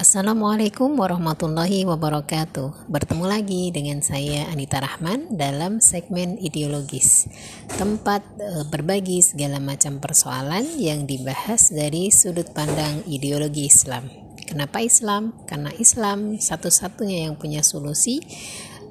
Assalamualaikum 0.00 0.96
warahmatullahi 0.96 1.84
wabarakatuh. 1.84 2.88
Bertemu 2.88 3.24
lagi 3.28 3.68
dengan 3.68 4.00
saya 4.00 4.48
Anita 4.48 4.80
Rahman 4.80 5.36
dalam 5.36 5.84
segmen 5.84 6.40
ideologis. 6.40 7.28
Tempat 7.76 8.24
e, 8.40 8.64
berbagi 8.64 9.20
segala 9.20 9.60
macam 9.60 10.00
persoalan 10.00 10.64
yang 10.80 11.04
dibahas 11.04 11.68
dari 11.68 12.08
sudut 12.08 12.48
pandang 12.56 13.04
ideologi 13.12 13.68
Islam. 13.68 14.08
Kenapa 14.40 14.80
Islam? 14.80 15.36
Karena 15.44 15.68
Islam 15.76 16.40
satu-satunya 16.40 17.28
yang 17.28 17.36
punya 17.36 17.60
solusi 17.60 18.24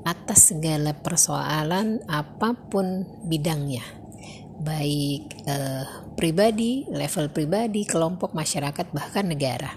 atas 0.05 0.53
segala 0.53 0.93
persoalan 0.93 2.05
apa 2.05 2.53
pun 2.53 3.09
bidangnya. 3.25 3.81
Baik 4.61 5.41
e, 5.41 5.55
pribadi, 6.13 6.85
level 6.85 7.33
pribadi, 7.33 7.81
kelompok 7.89 8.37
masyarakat 8.37 8.93
bahkan 8.93 9.25
negara. 9.25 9.73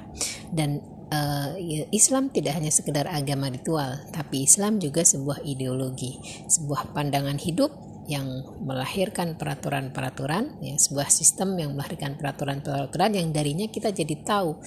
Dan 0.52 0.91
uh, 1.12 1.52
Islam 1.92 2.32
tidak 2.32 2.56
hanya 2.56 2.72
sekedar 2.72 3.04
agama 3.06 3.52
ritual, 3.52 4.00
tapi 4.10 4.48
Islam 4.48 4.80
juga 4.80 5.04
sebuah 5.04 5.44
ideologi, 5.44 6.16
sebuah 6.48 6.96
pandangan 6.96 7.36
hidup 7.36 7.70
yang 8.10 8.26
melahirkan 8.64 9.38
peraturan-peraturan, 9.38 10.58
ya, 10.58 10.74
sebuah 10.74 11.06
sistem 11.12 11.54
yang 11.60 11.78
melahirkan 11.78 12.18
peraturan-peraturan 12.18 13.14
yang 13.14 13.30
darinya 13.30 13.70
kita 13.70 13.94
jadi 13.94 14.16
tahu 14.26 14.58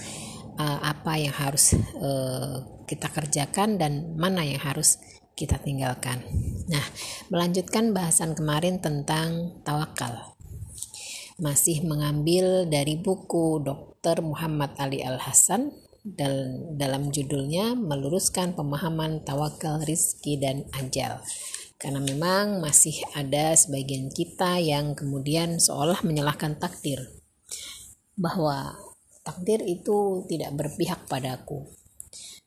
uh, 0.55 0.79
apa 0.85 1.13
yang 1.19 1.35
harus 1.35 1.75
uh, 1.99 2.63
kita 2.87 3.11
kerjakan 3.11 3.75
dan 3.81 4.15
mana 4.15 4.45
yang 4.45 4.61
harus 4.61 5.01
kita 5.35 5.59
tinggalkan. 5.59 6.23
Nah, 6.71 6.85
melanjutkan 7.27 7.91
bahasan 7.91 8.39
kemarin 8.39 8.79
tentang 8.79 9.59
tawakal. 9.67 10.37
Masih 11.35 11.83
mengambil 11.83 12.63
dari 12.63 12.95
buku 12.95 13.59
Dr. 13.59 14.23
Muhammad 14.23 14.71
Ali 14.79 15.03
Al 15.03 15.19
Hasan 15.19 15.75
dal 16.05 16.61
dalam 16.77 17.09
judulnya 17.09 17.73
meluruskan 17.73 18.53
pemahaman 18.53 19.25
tawakal, 19.25 19.81
rizki, 19.81 20.37
dan 20.37 20.69
ajal. 20.77 21.17
Karena 21.81 21.97
memang 21.97 22.61
masih 22.61 23.01
ada 23.17 23.57
sebagian 23.57 24.13
kita 24.13 24.61
yang 24.61 24.93
kemudian 24.93 25.57
seolah 25.57 26.05
menyalahkan 26.05 26.61
takdir. 26.61 27.09
Bahwa 28.13 28.77
takdir 29.25 29.65
itu 29.65 30.23
tidak 30.29 30.53
berpihak 30.53 31.09
padaku. 31.09 31.65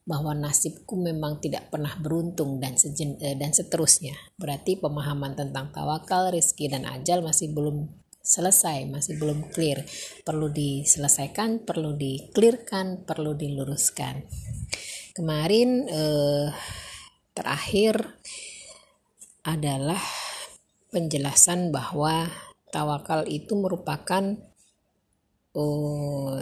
Bahwa 0.06 0.33
nasibku 0.33 0.97
memang 0.97 1.43
tidak 1.43 1.69
pernah 1.69 1.93
beruntung 2.00 2.62
dan, 2.62 2.81
sejen, 2.81 3.20
eh, 3.20 3.37
dan 3.37 3.53
seterusnya. 3.53 4.17
Berarti 4.41 4.81
pemahaman 4.81 5.37
tentang 5.37 5.75
tawakal, 5.75 6.33
rizki, 6.33 6.70
dan 6.70 6.89
ajal 6.89 7.20
masih 7.20 7.53
belum 7.53 7.91
selesai, 8.29 8.84
masih 8.84 9.17
belum 9.17 9.48
clear. 9.48 9.89
Perlu 10.21 10.53
diselesaikan, 10.53 11.65
perlu 11.65 11.97
di-clearkan, 11.97 13.09
perlu 13.09 13.33
diluruskan. 13.33 14.29
Kemarin 15.17 15.89
eh, 15.89 16.53
terakhir 17.33 18.21
adalah 19.49 19.99
penjelasan 20.93 21.73
bahwa 21.73 22.29
tawakal 22.69 23.25
itu 23.29 23.56
merupakan 23.56 24.37
uh, 25.56 26.41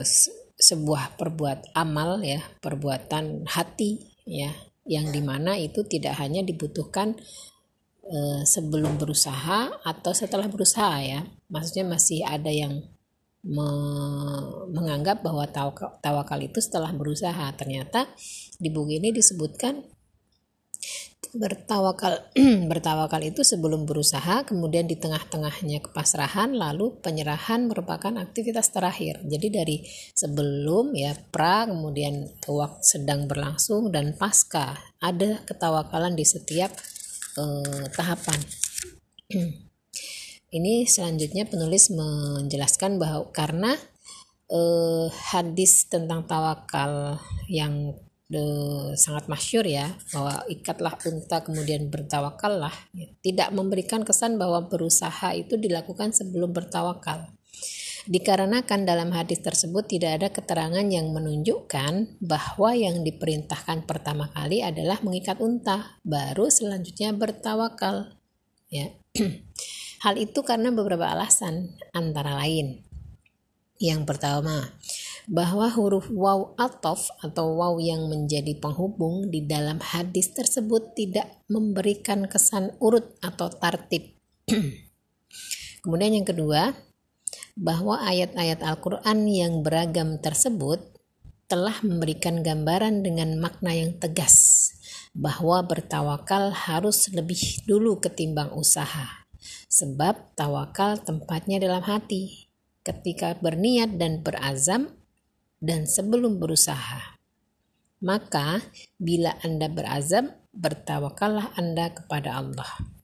sebuah 0.57 1.21
perbuat 1.21 1.77
amal 1.77 2.23
ya, 2.25 2.43
perbuatan 2.63 3.47
hati 3.47 4.03
ya, 4.27 4.51
yang 4.87 5.11
di 5.11 5.23
mana 5.23 5.59
itu 5.59 5.85
tidak 5.87 6.19
hanya 6.19 6.43
dibutuhkan 6.43 7.19
uh, 8.07 8.43
sebelum 8.47 8.99
berusaha 8.99 9.83
atau 9.83 10.13
setelah 10.15 10.47
berusaha 10.47 11.03
ya. 11.03 11.27
Maksudnya 11.51 11.85
masih 11.87 12.23
ada 12.27 12.51
yang 12.51 12.83
me 13.47 13.69
menganggap 14.75 15.23
bahwa 15.23 15.47
tawakal, 15.47 16.03
tawakal 16.03 16.39
itu 16.43 16.59
setelah 16.59 16.91
berusaha. 16.91 17.47
Ternyata 17.55 18.11
di 18.59 18.69
buku 18.71 18.99
ini 18.99 19.15
disebutkan 19.15 19.97
bertawakal 21.37 22.33
bertawakal 22.71 23.21
itu 23.21 23.45
sebelum 23.45 23.85
berusaha 23.85 24.49
kemudian 24.49 24.89
di 24.89 24.97
tengah-tengahnya 24.97 25.85
kepasrahan 25.85 26.57
lalu 26.57 26.97
penyerahan 27.05 27.69
merupakan 27.69 28.17
aktivitas 28.17 28.73
terakhir. 28.73 29.21
Jadi 29.23 29.49
dari 29.53 29.77
sebelum 30.17 30.97
ya 30.97 31.13
pra 31.31 31.69
kemudian 31.69 32.27
waktu 32.49 32.83
sedang 32.83 33.29
berlangsung 33.29 33.93
dan 33.93 34.17
pasca 34.17 34.81
ada 34.99 35.45
ketawakalan 35.45 36.17
di 36.17 36.25
setiap 36.25 36.73
uh, 37.37 37.85
tahapan. 37.93 38.41
Ini 40.57 40.89
selanjutnya 40.89 41.45
penulis 41.45 41.93
menjelaskan 41.93 42.97
bahwa 42.97 43.29
karena 43.35 43.77
eh, 44.49 45.07
hadis 45.35 45.91
tentang 45.91 46.25
tawakal 46.25 47.19
yang 47.51 47.93
eh, 48.33 48.91
sangat 48.95 49.29
masyur 49.29 49.67
ya 49.67 49.93
bahwa 50.15 50.47
ikatlah 50.49 50.97
unta 51.03 51.45
kemudian 51.45 51.93
bertawakallah 51.93 52.73
ya, 52.95 53.07
tidak 53.21 53.49
memberikan 53.53 54.07
kesan 54.07 54.39
bahwa 54.41 54.65
berusaha 54.65 55.35
itu 55.37 55.59
dilakukan 55.59 56.15
sebelum 56.15 56.55
bertawakal 56.55 57.36
dikarenakan 58.07 58.87
dalam 58.87 59.11
hadis 59.11 59.43
tersebut 59.43 59.87
tidak 59.91 60.23
ada 60.23 60.29
keterangan 60.31 60.87
yang 60.87 61.11
menunjukkan 61.11 62.23
bahwa 62.23 62.71
yang 62.75 63.03
diperintahkan 63.03 63.87
pertama 63.87 64.31
kali 64.31 64.63
adalah 64.63 65.03
mengikat 65.03 65.43
unta 65.43 65.99
baru 66.07 66.51
selanjutnya 66.51 67.15
bertawakal 67.15 68.17
ya 68.71 68.95
Hal 70.07 70.21
itu 70.21 70.45
karena 70.45 70.69
beberapa 70.71 71.09
alasan, 71.09 71.73
antara 71.97 72.37
lain. 72.37 72.85
Yang 73.81 74.07
pertama, 74.07 74.77
bahwa 75.27 75.67
huruf 75.73 76.07
waw 76.13 76.55
atof 76.61 77.11
atau 77.25 77.57
waw 77.57 77.81
yang 77.81 78.07
menjadi 78.07 78.55
penghubung 78.61 79.33
di 79.33 79.43
dalam 79.49 79.81
hadis 79.81 80.31
tersebut 80.31 80.95
tidak 80.95 81.43
memberikan 81.49 82.29
kesan 82.29 82.77
urut 82.79 83.17
atau 83.19 83.49
tartib. 83.51 84.15
Kemudian 85.83 86.23
yang 86.23 86.29
kedua, 86.29 86.77
bahwa 87.57 87.99
ayat-ayat 88.05 88.61
Al-Quran 88.61 89.25
yang 89.27 89.65
beragam 89.65 90.21
tersebut 90.21 90.79
telah 91.49 91.81
memberikan 91.81 92.45
gambaran 92.45 93.01
dengan 93.01 93.41
makna 93.41 93.73
yang 93.73 93.97
tegas 93.97 94.69
bahwa 95.17 95.65
bertawakal 95.65 96.53
harus 96.53 97.09
lebih 97.09 97.65
dulu 97.65 97.97
ketimbang 97.97 98.53
usaha. 98.53 99.25
Sebab 99.73 100.37
tawakal 100.37 101.01
tempatnya 101.01 101.57
dalam 101.57 101.81
hati, 101.81 102.53
ketika 102.85 103.35
berniat 103.41 103.97
dan 103.97 104.21
berazam, 104.21 104.93
dan 105.57 105.89
sebelum 105.89 106.37
berusaha. 106.37 107.17
Maka, 108.05 108.61
bila 109.01 109.33
Anda 109.41 109.73
berazam, 109.73 110.37
bertawakallah 110.53 111.57
Anda 111.57 111.97
kepada 111.97 112.37
Allah. 112.37 112.96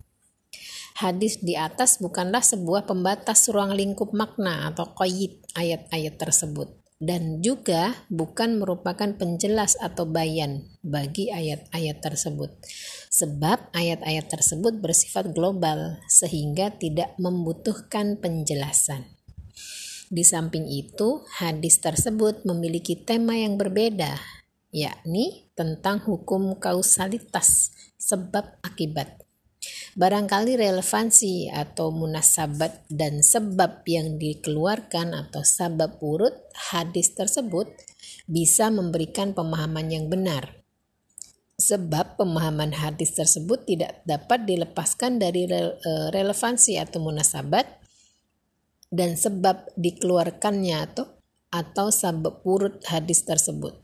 Hadis 0.98 1.40
di 1.40 1.56
atas 1.56 1.98
bukanlah 1.98 2.44
sebuah 2.44 2.84
pembatas 2.84 3.48
ruang 3.48 3.72
lingkup 3.72 4.12
makna 4.12 4.70
atau 4.72 4.92
koyit 4.92 5.40
ayat-ayat 5.56 6.20
tersebut 6.20 6.82
dan 7.02 7.42
juga 7.42 7.98
bukan 8.06 8.62
merupakan 8.62 9.10
penjelas 9.18 9.74
atau 9.82 10.06
bayan 10.06 10.70
bagi 10.86 11.34
ayat-ayat 11.34 11.98
tersebut. 11.98 12.54
Sebab 13.10 13.74
ayat-ayat 13.74 14.30
tersebut 14.30 14.78
bersifat 14.78 15.34
global 15.34 15.98
sehingga 16.06 16.70
tidak 16.78 17.18
membutuhkan 17.18 18.22
penjelasan. 18.22 19.02
Di 20.12 20.22
samping 20.22 20.70
itu, 20.70 21.26
hadis 21.42 21.82
tersebut 21.82 22.46
memiliki 22.46 22.94
tema 22.94 23.34
yang 23.34 23.58
berbeda, 23.58 24.22
yakni 24.70 25.50
tentang 25.58 26.04
hukum 26.06 26.54
kausalitas 26.62 27.74
sebab 27.98 28.62
akibat. 28.62 29.21
Barangkali 29.92 30.56
relevansi 30.56 31.52
atau 31.52 31.92
munasabat 31.92 32.88
dan 32.88 33.20
sebab 33.20 33.84
yang 33.84 34.16
dikeluarkan 34.16 35.12
atau 35.12 35.44
sabab 35.44 36.00
urut 36.00 36.32
hadis 36.72 37.12
tersebut 37.12 37.68
bisa 38.24 38.72
memberikan 38.72 39.36
pemahaman 39.36 39.92
yang 39.92 40.08
benar. 40.08 40.64
Sebab 41.60 42.16
pemahaman 42.16 42.72
hadis 42.72 43.12
tersebut 43.12 43.68
tidak 43.68 44.00
dapat 44.08 44.48
dilepaskan 44.48 45.20
dari 45.20 45.44
eh, 45.44 46.08
relevansi 46.08 46.80
atau 46.80 47.04
munasabat 47.04 47.68
dan 48.88 49.12
sebab 49.20 49.76
dikeluarkannya 49.76 50.76
atau 50.88 51.04
atau 51.52 51.92
sabab 51.92 52.40
urut 52.48 52.80
hadis 52.88 53.28
tersebut. 53.28 53.81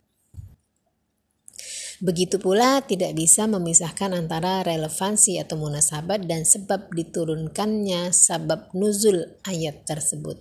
Begitu 1.99 2.39
pula 2.39 2.79
tidak 2.87 3.19
bisa 3.19 3.50
memisahkan 3.50 4.15
antara 4.15 4.62
relevansi 4.62 5.43
atau 5.43 5.59
munasabat 5.59 6.31
dan 6.31 6.47
sebab 6.47 6.95
diturunkannya 6.95 8.15
sabab 8.15 8.71
nuzul 8.71 9.35
ayat 9.43 9.83
tersebut. 9.83 10.39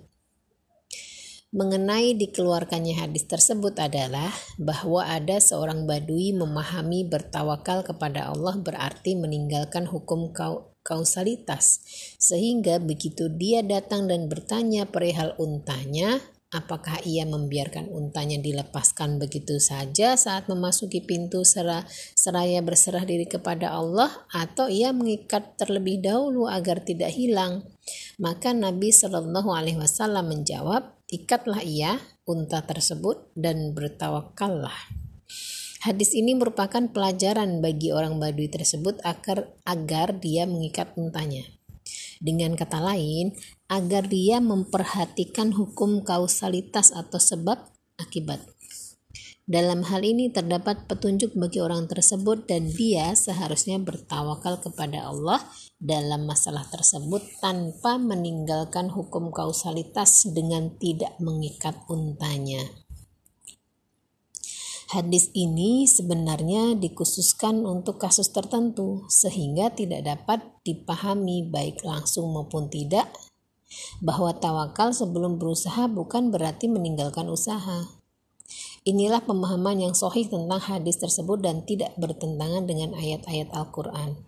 Mengenai 1.49 2.13
dikeluarkannya 2.13 3.01
hadis 3.01 3.25
tersebut 3.25 3.73
adalah 3.81 4.29
bahwa 4.61 5.01
ada 5.01 5.41
seorang 5.41 5.89
badui 5.89 6.35
memahami 6.35 7.09
bertawakal 7.09 7.81
kepada 7.81 8.29
Allah 8.29 8.59
berarti 8.61 9.17
meninggalkan 9.17 9.89
hukum 9.89 10.29
kausalitas. 10.85 11.81
Sehingga 12.21 12.77
begitu 12.77 13.33
dia 13.33 13.65
datang 13.65 14.05
dan 14.05 14.29
bertanya 14.29 14.85
perihal 14.85 15.33
untanya 15.41 16.21
Apakah 16.57 17.05
ia 17.05 17.21
membiarkan 17.21 17.85
untanya 17.93 18.41
dilepaskan 18.41 19.21
begitu 19.21 19.61
saja 19.61 20.17
saat 20.17 20.49
memasuki 20.49 21.05
pintu 21.05 21.45
seraya 21.45 22.65
berserah 22.65 23.05
diri 23.05 23.29
kepada 23.29 23.77
Allah 23.77 24.09
atau 24.33 24.65
ia 24.65 24.89
mengikat 24.89 25.53
terlebih 25.53 26.01
dahulu 26.01 26.49
agar 26.49 26.81
tidak 26.81 27.13
hilang? 27.13 27.61
Maka 28.17 28.57
Nabi 28.57 28.89
Shallallahu 28.89 29.53
alaihi 29.53 29.77
wasallam 29.77 30.33
menjawab, 30.33 30.97
"Ikatlah 31.13 31.61
ia 31.61 32.01
unta 32.25 32.65
tersebut 32.65 33.29
dan 33.37 33.77
bertawakallah." 33.77 34.73
Hadis 35.85 36.17
ini 36.17 36.33
merupakan 36.33 36.89
pelajaran 36.89 37.61
bagi 37.61 37.93
orang 37.93 38.17
Badui 38.17 38.49
tersebut 38.49 38.97
agar 39.05 39.45
agar 39.61 40.17
dia 40.17 40.49
mengikat 40.49 40.89
untanya. 40.97 41.45
Dengan 42.17 42.57
kata 42.57 42.81
lain, 42.81 43.37
agar 43.67 44.07
dia 44.07 44.39
memperhatikan 44.39 45.51
hukum 45.51 46.03
kausalitas 46.03 46.95
atau 46.95 47.19
sebab 47.19 47.59
akibat. 47.99 48.39
Dalam 49.47 49.87
hal 49.87 50.03
ini 50.03 50.27
terdapat 50.27 50.91
petunjuk 50.91 51.31
bagi 51.39 51.63
orang 51.63 51.87
tersebut 51.87 52.51
dan 52.51 52.67
dia 52.67 53.15
seharusnya 53.15 53.79
bertawakal 53.79 54.59
kepada 54.59 55.07
Allah 55.07 55.39
dalam 55.79 56.27
masalah 56.27 56.67
tersebut 56.67 57.23
tanpa 57.39 57.95
meninggalkan 57.95 58.91
hukum 58.91 59.31
kausalitas 59.31 60.27
dengan 60.35 60.75
tidak 60.75 61.15
mengikat 61.23 61.79
untanya. 61.87 62.59
Hadis 64.91 65.31
ini 65.31 65.87
sebenarnya 65.87 66.75
dikhususkan 66.75 67.63
untuk 67.63 68.03
kasus 68.03 68.31
tertentu 68.35 69.07
sehingga 69.07 69.71
tidak 69.71 70.03
dapat 70.03 70.43
dipahami 70.67 71.47
baik 71.47 71.87
langsung 71.87 72.35
maupun 72.35 72.67
tidak 72.67 73.07
bahwa 73.99 74.35
tawakal 74.37 74.95
sebelum 74.95 75.41
berusaha 75.41 75.87
bukan 75.91 76.31
berarti 76.31 76.71
meninggalkan 76.71 77.27
usaha. 77.27 77.87
Inilah 78.87 79.27
pemahaman 79.27 79.83
yang 79.83 79.93
sohih 79.95 80.31
tentang 80.31 80.63
hadis 80.63 80.95
tersebut 80.95 81.43
dan 81.43 81.67
tidak 81.67 81.91
bertentangan 81.99 82.63
dengan 82.63 82.95
ayat-ayat 82.95 83.51
Al-Quran. 83.51 84.23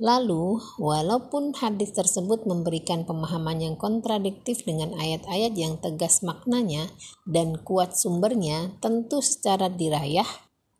Lalu, 0.00 0.62
walaupun 0.80 1.52
hadis 1.58 1.92
tersebut 1.92 2.48
memberikan 2.48 3.04
pemahaman 3.04 3.60
yang 3.60 3.76
kontradiktif 3.76 4.64
dengan 4.64 4.96
ayat-ayat 4.96 5.52
yang 5.58 5.76
tegas 5.76 6.24
maknanya 6.24 6.88
dan 7.28 7.60
kuat 7.60 7.98
sumbernya, 7.98 8.78
tentu 8.80 9.20
secara 9.20 9.68
dirayah 9.68 10.26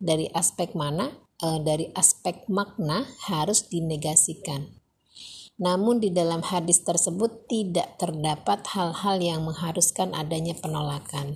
dari 0.00 0.30
aspek 0.32 0.72
mana 0.72 1.12
eh, 1.42 1.60
dari 1.60 1.90
aspek 1.92 2.48
makna 2.48 3.04
harus 3.28 3.66
dinegasikan. 3.68 4.78
Namun 5.58 5.98
di 5.98 6.14
dalam 6.14 6.40
hadis 6.46 6.86
tersebut 6.86 7.50
tidak 7.50 7.98
terdapat 7.98 8.62
hal-hal 8.72 9.18
yang 9.18 9.42
mengharuskan 9.42 10.14
adanya 10.14 10.54
penolakan. 10.54 11.34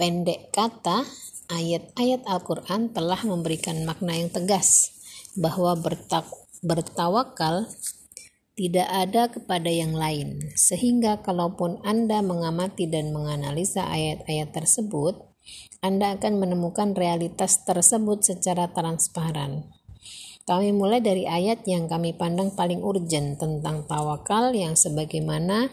Pendek 0.00 0.48
kata, 0.48 1.04
ayat-ayat 1.52 2.24
Al-Quran 2.24 2.96
telah 2.96 3.20
memberikan 3.28 3.84
makna 3.84 4.16
yang 4.16 4.32
tegas 4.32 4.96
bahwa 5.36 5.76
bertawakal 6.64 7.68
tidak 8.58 8.88
ada 8.90 9.30
kepada 9.30 9.70
yang 9.70 9.94
lain, 9.94 10.42
sehingga 10.58 11.22
kalaupun 11.22 11.78
Anda 11.86 12.24
mengamati 12.26 12.90
dan 12.90 13.14
menganalisa 13.14 13.86
ayat-ayat 13.86 14.50
tersebut, 14.50 15.14
Anda 15.78 16.18
akan 16.18 16.42
menemukan 16.42 16.98
realitas 16.98 17.62
tersebut 17.62 18.26
secara 18.26 18.66
transparan. 18.74 19.77
Kami 20.48 20.72
mulai 20.72 21.04
dari 21.04 21.28
ayat 21.28 21.68
yang 21.68 21.92
kami 21.92 22.16
pandang 22.16 22.56
paling 22.56 22.80
urgent 22.80 23.36
tentang 23.36 23.84
tawakal 23.84 24.56
yang 24.56 24.80
sebagaimana 24.80 25.68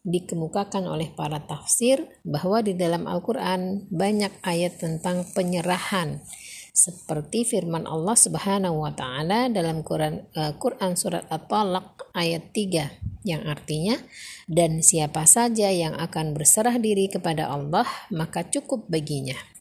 dikemukakan 0.00 0.88
oleh 0.88 1.12
para 1.12 1.44
tafsir 1.44 2.08
bahwa 2.24 2.64
di 2.64 2.72
dalam 2.72 3.04
Al-Quran 3.04 3.84
banyak 3.92 4.32
ayat 4.40 4.80
tentang 4.80 5.28
penyerahan 5.36 6.24
seperti 6.72 7.44
firman 7.44 7.84
Allah 7.84 8.16
Subhanahu 8.16 8.88
wa 8.88 8.96
taala 8.96 9.52
dalam 9.52 9.84
Quran 9.84 10.24
uh, 10.32 10.56
Quran 10.56 10.96
surat 10.96 11.28
At-Talaq 11.28 12.10
ayat 12.16 12.48
3 12.50 13.28
yang 13.28 13.44
artinya 13.44 14.00
dan 14.48 14.80
siapa 14.80 15.28
saja 15.28 15.68
yang 15.68 15.92
akan 16.00 16.32
berserah 16.32 16.80
diri 16.80 17.12
kepada 17.12 17.52
Allah 17.52 17.84
maka 18.08 18.40
cukup 18.48 18.88
baginya. 18.88 19.53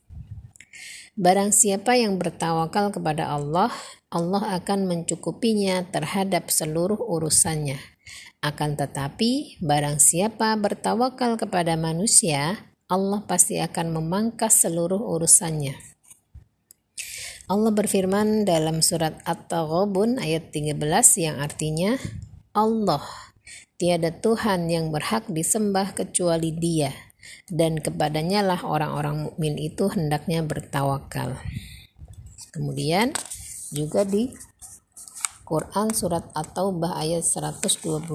Barang 1.13 1.53
siapa 1.53 1.93
yang 1.93 2.17
bertawakal 2.17 2.89
kepada 2.89 3.29
Allah, 3.29 3.69
Allah 4.09 4.57
akan 4.57 4.89
mencukupinya 4.89 5.85
terhadap 5.93 6.49
seluruh 6.49 6.97
urusannya. 6.97 7.77
Akan 8.41 8.73
tetapi, 8.73 9.61
barang 9.61 10.01
siapa 10.01 10.57
bertawakal 10.57 11.37
kepada 11.37 11.77
manusia, 11.77 12.65
Allah 12.89 13.21
pasti 13.29 13.61
akan 13.61 13.93
memangkas 13.93 14.65
seluruh 14.65 14.97
urusannya. 14.97 15.77
Allah 17.45 17.69
berfirman 17.69 18.49
dalam 18.49 18.81
surat 18.81 19.21
At-Taghabun 19.21 20.17
ayat 20.17 20.49
13 20.49 20.81
yang 21.21 21.37
artinya 21.37 21.93
Allah 22.57 23.05
tiada 23.77 24.09
Tuhan 24.09 24.65
yang 24.65 24.89
berhak 24.89 25.29
disembah 25.29 25.93
kecuali 25.93 26.49
Dia 26.57 27.12
dan 27.51 27.79
kepadanya 27.79 28.45
lah 28.45 28.61
orang-orang 28.61 29.29
mukmin 29.29 29.55
itu 29.59 29.89
hendaknya 29.91 30.41
bertawakal. 30.45 31.39
Kemudian 32.53 33.11
juga 33.73 34.05
di 34.05 34.29
Quran 35.43 35.91
surat 35.91 36.29
At-Taubah 36.31 36.97
ayat 36.97 37.25
129 37.25 38.07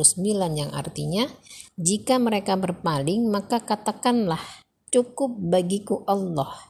yang 0.56 0.70
artinya 0.72 1.28
jika 1.76 2.16
mereka 2.16 2.56
berpaling 2.56 3.28
maka 3.28 3.60
katakanlah 3.60 4.40
cukup 4.88 5.36
bagiku 5.36 6.02
Allah 6.08 6.68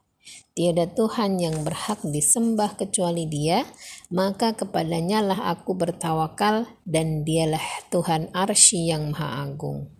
Tiada 0.58 0.90
Tuhan 0.90 1.38
yang 1.38 1.62
berhak 1.62 2.02
disembah 2.02 2.74
kecuali 2.74 3.30
Dia, 3.30 3.62
maka 4.10 4.58
kepadanya 4.58 5.22
lah 5.22 5.54
aku 5.54 5.78
bertawakal 5.78 6.66
dan 6.82 7.22
Dialah 7.22 7.62
Tuhan 7.94 8.34
arsy 8.34 8.90
yang 8.90 9.14
maha 9.14 9.46
agung. 9.46 9.97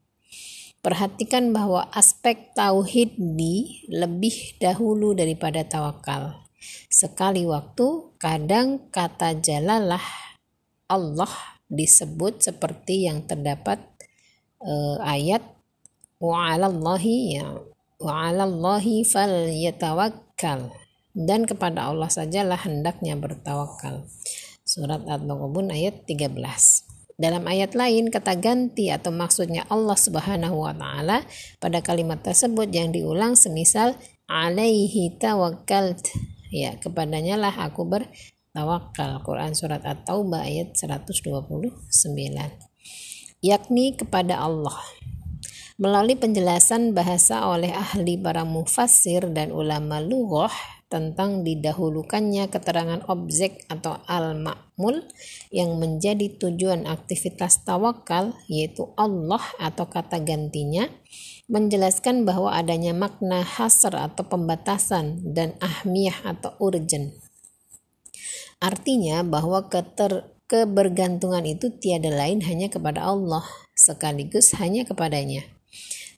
Perhatikan 0.89 1.53
bahwa 1.53 1.85
aspek 1.93 2.57
tauhid 2.57 3.13
di 3.21 3.85
lebih 3.93 4.57
dahulu 4.57 5.13
daripada 5.13 5.61
tawakal. 5.61 6.49
Sekali 6.89 7.45
waktu, 7.45 8.17
kadang 8.17 8.89
kata 8.89 9.37
jalalah 9.37 10.01
Allah 10.89 11.29
disebut 11.69 12.41
seperti 12.41 13.05
yang 13.05 13.29
terdapat 13.29 13.85
uh, 14.65 14.97
ayat 15.05 15.45
wa 16.25 16.57
'alallahi 16.57 17.37
ya 17.37 17.53
wa 18.01 18.13
'alallahi 18.25 19.05
falyatawakkal 19.05 20.73
dan 21.13 21.45
kepada 21.45 21.93
Allah 21.93 22.09
sajalah 22.09 22.65
hendaknya 22.65 23.13
bertawakal. 23.13 24.09
Surat 24.65 25.05
At-Taghabun 25.05 25.69
ayat 25.69 26.09
13. 26.09 26.88
Dalam 27.19 27.43
ayat 27.51 27.75
lain 27.75 28.15
kata 28.15 28.39
ganti 28.39 28.95
atau 28.95 29.11
maksudnya 29.11 29.67
Allah 29.67 29.99
Subhanahu 29.99 30.63
wa 30.63 30.71
taala 30.71 31.27
pada 31.59 31.83
kalimat 31.83 32.23
tersebut 32.23 32.71
yang 32.71 32.95
diulang 32.95 33.35
semisal 33.35 33.99
alaihi 34.31 35.19
tawakkalt. 35.19 36.15
Ya 36.55 36.79
kepadanya 36.79 37.35
lah 37.35 37.51
aku 37.59 37.91
bertawakal 37.91 39.19
Quran 39.27 39.51
surat 39.59 39.83
At-Taubah 39.83 40.47
ayat 40.47 40.79
129 40.79 41.27
yakni 43.43 43.99
kepada 43.99 44.39
Allah. 44.39 44.79
Melalui 45.75 46.15
penjelasan 46.15 46.95
bahasa 46.95 47.51
oleh 47.51 47.75
ahli 47.75 48.15
para 48.15 48.47
mufassir 48.47 49.27
dan 49.35 49.51
ulama 49.51 49.99
lughah 49.99 50.78
tentang 50.89 51.45
didahulukannya 51.45 52.49
keterangan 52.49 53.05
objek 53.13 53.69
atau 53.69 54.01
al-ma'mul 54.09 55.05
yang 55.53 55.77
menjadi 55.77 56.33
tujuan 56.41 56.89
aktivitas 56.89 57.65
tawakal 57.69 58.33
yaitu 58.49 58.89
Allah 58.97 59.45
atau 59.61 59.85
kata 59.89 60.25
gantinya 60.25 60.89
menjelaskan 61.49 62.25
bahwa 62.25 62.57
adanya 62.57 62.97
makna 62.97 63.45
hasr 63.45 63.93
atau 63.93 64.25
pembatasan 64.25 65.21
dan 65.37 65.57
ahmiyah 65.61 66.25
atau 66.25 66.57
urgen. 66.61 67.17
Artinya 68.59 69.23
bahwa 69.23 69.69
keter 69.71 70.29
kebergantungan 70.49 71.45
itu 71.45 71.69
tiada 71.77 72.09
lain 72.09 72.41
hanya 72.49 72.73
kepada 72.73 73.05
Allah 73.05 73.45
sekaligus 73.77 74.57
hanya 74.57 74.89
kepadanya. 74.89 75.45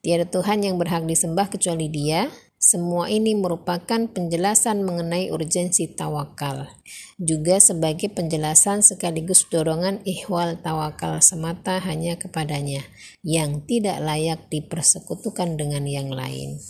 Tiada 0.00 0.24
Tuhan 0.24 0.64
yang 0.64 0.80
berhak 0.80 1.04
disembah 1.04 1.52
kecuali 1.52 1.92
Dia. 1.92 2.32
Semua 2.60 3.08
ini 3.08 3.32
merupakan 3.32 4.04
penjelasan 4.04 4.84
mengenai 4.84 5.32
urgensi 5.32 5.88
tawakal, 5.96 6.68
juga 7.16 7.56
sebagai 7.56 8.12
penjelasan 8.12 8.84
sekaligus 8.84 9.48
dorongan 9.48 10.04
ihwal 10.04 10.60
tawakal 10.60 11.24
semata 11.24 11.80
hanya 11.80 12.20
kepadanya, 12.20 12.84
yang 13.24 13.64
tidak 13.64 14.04
layak 14.04 14.44
dipersekutukan 14.52 15.56
dengan 15.56 15.88
yang 15.88 16.12
lain. 16.12 16.60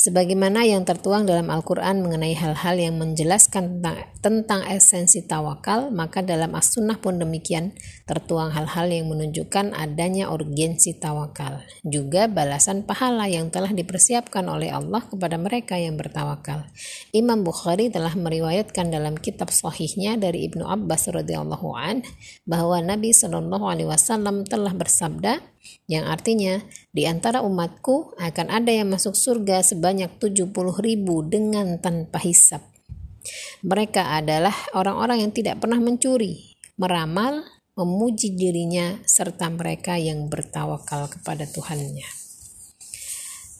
Sebagaimana 0.00 0.64
yang 0.64 0.88
tertuang 0.88 1.28
dalam 1.28 1.52
Al-Quran 1.52 2.00
mengenai 2.00 2.32
hal-hal 2.32 2.80
yang 2.80 2.96
menjelaskan 2.96 3.84
tentang, 3.84 4.08
tentang 4.24 4.60
esensi 4.64 5.20
tawakal, 5.28 5.92
maka 5.92 6.24
dalam 6.24 6.56
As-Sunnah 6.56 7.04
pun 7.04 7.20
demikian 7.20 7.76
tertuang 8.08 8.48
hal-hal 8.56 8.88
yang 8.88 9.12
menunjukkan 9.12 9.76
adanya 9.76 10.32
urgensi 10.32 10.96
tawakal. 10.96 11.60
Juga 11.84 12.32
balasan 12.32 12.88
pahala 12.88 13.28
yang 13.28 13.52
telah 13.52 13.76
dipersiapkan 13.76 14.48
oleh 14.48 14.72
Allah 14.72 15.04
kepada 15.04 15.36
mereka 15.36 15.76
yang 15.76 16.00
bertawakal. 16.00 16.64
Imam 17.12 17.44
Bukhari 17.44 17.92
telah 17.92 18.16
meriwayatkan 18.16 18.88
dalam 18.88 19.20
kitab 19.20 19.52
sahihnya 19.52 20.16
dari 20.16 20.48
Ibnu 20.48 20.64
Abbas 20.64 21.12
radhiyallahu 21.12 21.76
an 21.76 22.00
bahwa 22.48 22.80
Nabi 22.80 23.12
Shallallahu 23.12 23.68
alaihi 23.68 23.92
wasallam 23.92 24.48
telah 24.48 24.72
bersabda 24.72 25.49
yang 25.90 26.08
artinya 26.08 26.62
di 26.94 27.04
antara 27.04 27.44
umatku 27.44 28.16
akan 28.16 28.46
ada 28.48 28.72
yang 28.72 28.88
masuk 28.88 29.12
surga 29.12 29.60
sebanyak 29.60 30.16
70 30.16 30.52
ribu 30.80 31.26
dengan 31.26 31.76
tanpa 31.82 32.22
hisap. 32.22 32.64
Mereka 33.60 34.16
adalah 34.16 34.54
orang-orang 34.72 35.28
yang 35.28 35.32
tidak 35.36 35.60
pernah 35.60 35.76
mencuri, 35.76 36.56
meramal, 36.80 37.44
memuji 37.76 38.32
dirinya, 38.32 38.96
serta 39.04 39.52
mereka 39.52 40.00
yang 40.00 40.32
bertawakal 40.32 41.12
kepada 41.12 41.44
Tuhannya. 41.44 42.08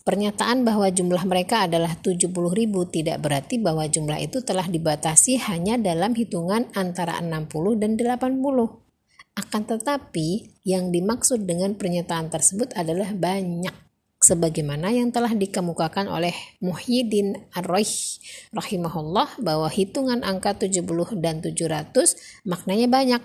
Pernyataan 0.00 0.64
bahwa 0.64 0.88
jumlah 0.88 1.23
mereka 1.28 1.69
adalah 1.69 1.92
70 2.00 2.33
ribu 2.33 2.88
tidak 2.88 3.21
berarti 3.21 3.61
bahwa 3.61 3.85
jumlah 3.85 4.16
itu 4.16 4.40
telah 4.40 4.64
dibatasi 4.64 5.37
hanya 5.45 5.76
dalam 5.76 6.16
hitungan 6.16 6.73
antara 6.73 7.21
60 7.21 7.76
dan 7.76 8.00
80. 8.00 8.89
Akan 9.39 9.67
tetapi, 9.67 10.59
yang 10.67 10.91
dimaksud 10.91 11.47
dengan 11.47 11.79
pernyataan 11.79 12.31
tersebut 12.31 12.75
adalah 12.75 13.15
banyak 13.15 13.73
sebagaimana 14.21 14.93
yang 14.93 15.09
telah 15.11 15.33
dikemukakan 15.33 16.07
oleh 16.07 16.37
Muhyiddin 16.61 17.51
Ar-Raih 17.57 18.21
rahimahullah 18.53 19.41
bahwa 19.41 19.67
hitungan 19.73 20.21
angka 20.21 20.61
70 20.61 20.85
dan 21.25 21.41
700 21.41 22.45
maknanya 22.45 22.87
banyak, 22.87 23.23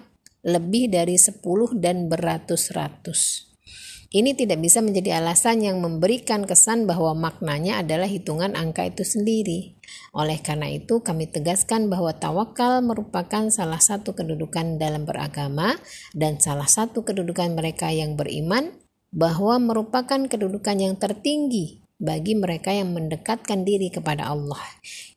lebih 0.47 0.93
dari 0.93 1.19
10 1.19 1.41
dan 1.77 2.07
beratus-ratus. 2.07 3.51
Ini 4.15 4.31
tidak 4.31 4.63
bisa 4.63 4.79
menjadi 4.79 5.19
alasan 5.19 5.59
yang 5.59 5.83
memberikan 5.83 6.47
kesan 6.47 6.87
bahwa 6.87 7.11
maknanya 7.19 7.83
adalah 7.83 8.07
hitungan 8.07 8.55
angka 8.55 8.87
itu 8.87 9.03
sendiri. 9.03 9.75
Oleh 10.15 10.39
karena 10.39 10.71
itu, 10.71 11.03
kami 11.03 11.27
tegaskan 11.27 11.91
bahwa 11.91 12.15
tawakal 12.15 12.79
merupakan 12.79 13.51
salah 13.51 13.83
satu 13.83 14.15
kedudukan 14.15 14.79
dalam 14.79 15.03
beragama 15.03 15.75
dan 16.15 16.39
salah 16.39 16.63
satu 16.63 17.03
kedudukan 17.03 17.59
mereka 17.59 17.91
yang 17.91 18.15
beriman 18.15 18.71
bahwa 19.11 19.59
merupakan 19.59 20.31
kedudukan 20.31 20.79
yang 20.79 20.95
tertinggi 20.95 21.83
bagi 21.99 22.39
mereka 22.39 22.71
yang 22.71 22.95
mendekatkan 22.95 23.67
diri 23.67 23.91
kepada 23.91 24.31
Allah. 24.31 24.63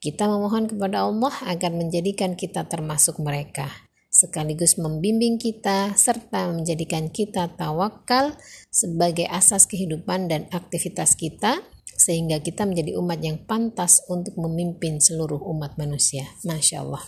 Kita 0.03 0.27
memohon 0.27 0.75
kepada 0.75 1.07
Allah 1.07 1.39
agar 1.47 1.71
menjadikan 1.71 2.35
kita 2.35 2.67
termasuk 2.67 3.23
mereka 3.23 3.71
sekaligus 4.09 4.81
membimbing 4.81 5.37
kita 5.37 5.93
serta 5.95 6.49
menjadikan 6.51 7.13
kita 7.13 7.53
tawakal 7.55 8.35
sebagai 8.73 9.29
asas 9.29 9.69
kehidupan 9.69 10.33
dan 10.33 10.49
aktivitas 10.49 11.15
kita 11.15 11.61
sehingga 11.99 12.39
kita 12.39 12.65
menjadi 12.65 12.95
umat 12.97 13.21
yang 13.21 13.43
pantas 13.45 14.07
untuk 14.07 14.39
memimpin 14.39 15.03
seluruh 15.03 15.43
umat 15.51 15.75
manusia. 15.77 16.25
Masya 16.47 16.87
Allah. 16.87 17.03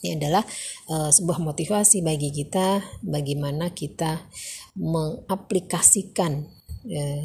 Ini 0.00 0.16
adalah 0.16 0.44
uh, 0.88 1.12
sebuah 1.12 1.44
motivasi 1.44 2.00
bagi 2.00 2.32
kita 2.32 2.80
bagaimana 3.04 3.76
kita 3.76 4.24
mengaplikasikan 4.80 6.48
uh, 6.88 7.24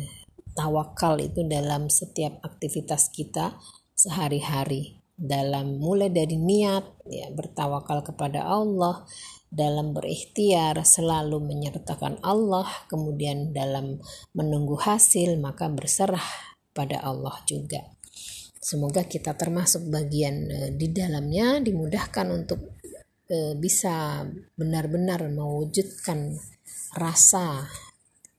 tawakal 0.51 1.15
itu 1.23 1.47
dalam 1.47 1.87
setiap 1.87 2.43
aktivitas 2.43 3.07
kita 3.15 3.55
sehari-hari 3.95 4.94
dalam 5.15 5.79
mulai 5.79 6.11
dari 6.11 6.35
niat 6.35 7.07
ya 7.07 7.31
bertawakal 7.31 8.03
kepada 8.03 8.43
Allah 8.43 9.07
dalam 9.47 9.95
berikhtiar 9.95 10.75
selalu 10.83 11.39
menyertakan 11.39 12.19
Allah 12.19 12.67
kemudian 12.91 13.55
dalam 13.55 14.03
menunggu 14.35 14.75
hasil 14.75 15.39
maka 15.39 15.71
berserah 15.71 16.27
pada 16.75 16.99
Allah 16.99 17.39
juga. 17.47 17.79
Semoga 18.59 19.07
kita 19.07 19.39
termasuk 19.39 19.87
bagian 19.87 20.51
e, 20.51 20.57
di 20.75 20.91
dalamnya 20.91 21.63
dimudahkan 21.63 22.27
untuk 22.33 22.75
e, 23.31 23.55
bisa 23.55 24.25
benar-benar 24.59 25.31
mewujudkan 25.31 26.35
rasa 26.99 27.63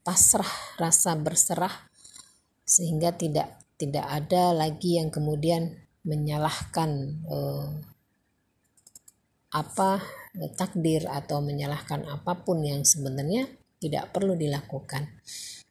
pasrah 0.04 0.76
rasa 0.76 1.16
berserah 1.16 1.88
sehingga 2.66 3.14
tidak 3.16 3.64
tidak 3.78 4.04
ada 4.04 4.52
lagi 4.52 4.98
yang 4.98 5.08
kemudian 5.14 5.85
menyalahkan 6.06 6.90
uh, 7.26 7.68
apa 9.50 10.04
takdir 10.54 11.08
atau 11.10 11.42
menyalahkan 11.42 12.06
apa 12.06 12.46
pun 12.46 12.62
yang 12.62 12.86
sebenarnya 12.86 13.50
tidak 13.82 14.14
perlu 14.14 14.38
dilakukan. 14.38 15.10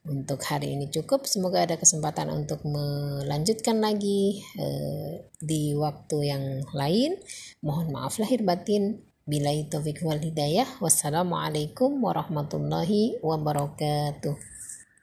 Untuk 0.05 0.37
hari 0.45 0.77
ini 0.77 0.85
cukup. 0.93 1.25
Semoga 1.25 1.65
ada 1.65 1.81
kesempatan 1.81 2.29
untuk 2.29 2.61
melanjutkan 2.61 3.81
lagi 3.81 4.37
uh, 4.61 5.17
di 5.41 5.73
waktu 5.73 6.17
yang 6.29 6.45
lain. 6.77 7.17
Mohon 7.65 7.87
maaf 7.97 8.21
lahir 8.21 8.45
batin. 8.45 9.01
Bila 9.25 9.49
itu 9.49 9.81
wal 10.05 10.21
hidayah. 10.21 10.69
Wassalamualaikum 10.77 11.97
warahmatullahi 12.05 13.17
wabarakatuh. 13.25 14.54